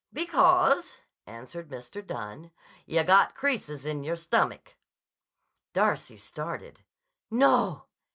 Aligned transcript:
"Because," 0.11 0.97
answered 1.27 1.69
Mr. 1.69 2.03
Dunne, 2.03 2.49
"yah 2.87 3.03
got 3.03 3.35
creases 3.35 3.85
in 3.85 4.03
your 4.03 4.15
stomach." 4.15 4.75
Darcy 5.75 6.17
started. 6.17 6.81
"No! 7.29 7.83